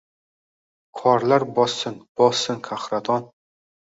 [1.01, 3.33] Qorlar bossin, bossin qahraton.